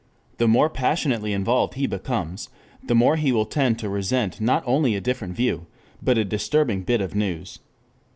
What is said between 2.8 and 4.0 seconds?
the more he will tend to